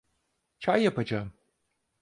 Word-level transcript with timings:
Çay 0.59 0.83
yapacağım. 0.83 1.33